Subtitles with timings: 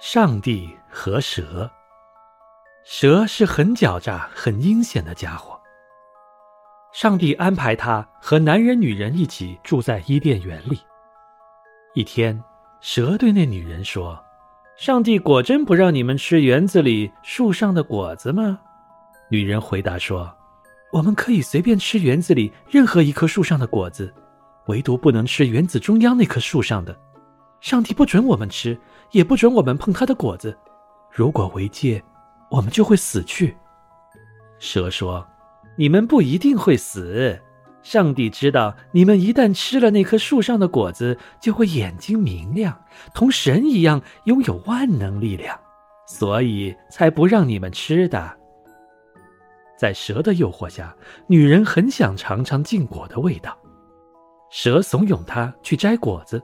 [0.00, 1.68] 上帝和蛇。
[2.84, 5.58] 蛇是很狡诈、很阴险的家伙。
[6.92, 10.78] 上帝安排他和男人、女人一起住在伊甸园里。
[11.94, 12.40] 一天，
[12.80, 14.16] 蛇对那女人说
[14.78, 18.60] ：“上帝果真不让你们吃园子里树上的果子吗？”
[19.28, 20.32] 女人回答说
[20.92, 24.14] ：“我们可以随便吃园子里任何一棵树上的果子，
[24.66, 26.96] 唯独不能吃园子中央那棵树上的。
[27.60, 28.78] 上帝不准我们吃。”
[29.12, 30.54] 也不准我们碰它的果子，
[31.10, 32.04] 如果违戒，
[32.50, 33.56] 我们就会死去。
[34.58, 35.26] 蛇说
[35.78, 37.40] ：“你们不一定会死，
[37.82, 42.78] 上帝知道你们一旦吃了那棵树上的果子，就会眼睛明亮，
[43.14, 45.58] 同神一样拥有万能力量，
[46.06, 48.36] 所以才不让你们吃的。”
[49.80, 50.94] 在蛇的诱惑下，
[51.28, 53.56] 女人很想尝尝禁果的味道。
[54.50, 56.42] 蛇怂恿她去摘果子，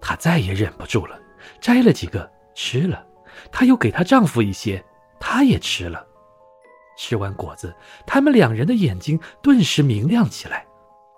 [0.00, 1.18] 她再也忍不住了。
[1.60, 3.04] 摘了几个吃了，
[3.50, 4.84] 她又给她丈夫一些，
[5.20, 6.06] 他也吃了。
[6.96, 7.74] 吃完果子，
[8.06, 10.66] 他们两人的眼睛顿时明亮起来，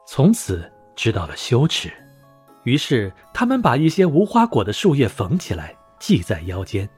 [0.07, 1.91] 从此知道了羞耻。
[2.65, 6.89] 于是他们把一些无花果的树叶缝起来，系在腰间。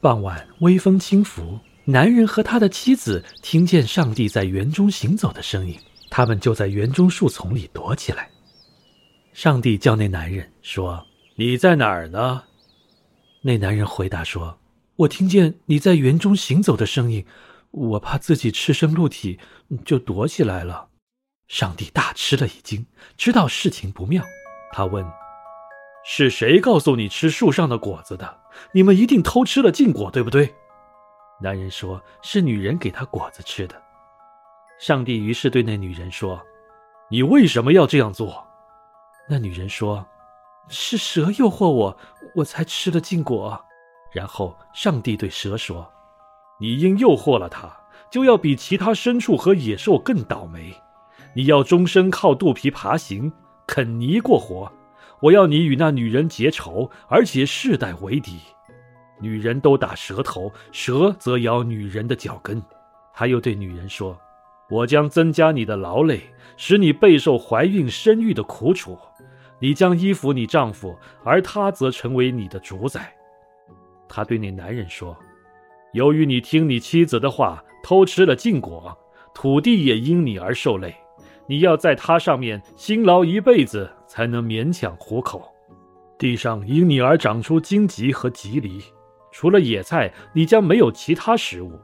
[0.00, 5.78] 傍晚，微风轻拂，男人和他的妻子听见上帝在园中行走的声音，
[6.10, 8.28] 他们就在园中树丛里躲起来。
[9.32, 11.06] 上帝叫那男人说。
[11.34, 12.44] 你在哪儿呢？
[13.40, 14.58] 那男人回答说
[14.96, 17.24] ：“我听见你在园中行走的声音，
[17.70, 19.40] 我怕自己赤身露体，
[19.82, 20.88] 就躲起来了。”
[21.48, 22.84] 上帝大吃了一惊，
[23.16, 24.22] 知道事情不妙，
[24.72, 25.02] 他问
[26.04, 28.40] ：“是谁告诉你吃树上的果子的？
[28.72, 30.54] 你们一定偷吃了禁果，对不对？”
[31.40, 33.82] 男人说：“是女人给他果子吃的。”
[34.78, 36.40] 上帝于是对那女人说
[37.10, 38.46] ：“你为什么要这样做？”
[39.28, 40.06] 那女人说。
[40.68, 41.98] 是蛇诱惑我，
[42.36, 43.60] 我才吃了禁果。
[44.12, 45.90] 然后上帝对蛇说
[46.60, 47.68] ：“你因诱惑了他，
[48.10, 50.72] 就要比其他牲畜和野兽更倒霉。
[51.34, 53.30] 你要终身靠肚皮爬行，
[53.66, 54.70] 啃泥过活。
[55.20, 58.38] 我要你与那女人结仇，而且世代为敌。
[59.20, 62.62] 女人都打蛇头，蛇则咬女人的脚跟。”
[63.12, 64.18] 他又对女人说
[64.70, 66.22] ：“我将增加你的劳累，
[66.56, 68.96] 使你备受怀孕生育的苦楚。”
[69.62, 73.14] 你将依附你丈夫，而他则成为你的主宰。
[74.08, 75.16] 他对那男人说
[75.94, 78.98] ：“由于你听你妻子的话，偷吃了禁果，
[79.32, 80.92] 土地也因你而受累。
[81.46, 85.48] 你要在它上面辛劳一辈子，才能勉强糊口。
[86.18, 88.82] 地上因你而长出荆棘和棘藜，
[89.30, 91.78] 除了野菜，你将没有其他食物。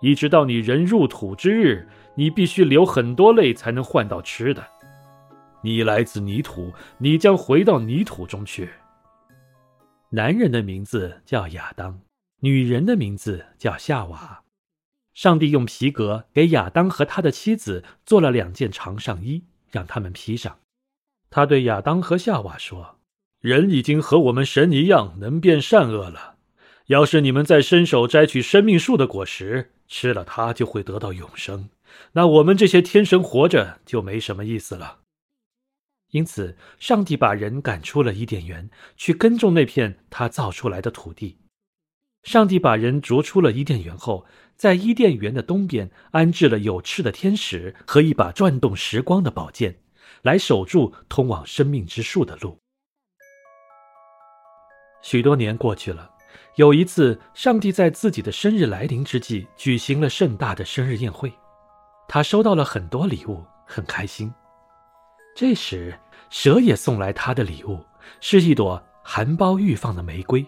[0.00, 4.64] 一直到你人入土之日，你必须流很多泪，才能换到吃的。”
[5.62, 8.70] 你来自泥土，你将回到泥土中去。
[10.10, 12.00] 男人的名字叫亚当，
[12.40, 14.42] 女人的名字叫夏娃。
[15.14, 20.58] 上帝用皮革给亚当和他的妻子做了两件长上衣，让他们披上。
[21.30, 22.98] 他对亚当和夏娃说
[23.40, 26.36] ：“人已经和我们神一样能辨善恶了。
[26.86, 31.68] 要是你们再伸手摘取生命树的果实，吃了它就会得到永生。
[32.12, 34.98] 那我们这些天神活着就没什么意思了。”
[36.12, 41.38] 因此，上帝把人赶出了伊甸园，去耕种那片他造出来的土地。
[42.22, 49.80] 上帝把人逐出了伊甸园后，在伊甸园的东边安置了有翅的天使和一把转动时光的宝剑，
[50.20, 52.58] 来守住通往生命之树的路。
[55.02, 56.10] 许多年过去了，
[56.56, 61.32] 有一次，上帝在自己的生日来临之际举行了盛大的生日宴会，
[62.06, 64.30] 他收到了很多礼物，很开心。
[65.34, 65.98] 这时，
[66.32, 67.84] 蛇也送来他的礼物，
[68.22, 70.44] 是一朵含苞欲放的玫瑰。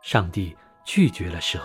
[0.00, 1.58] 上帝拒绝了蛇。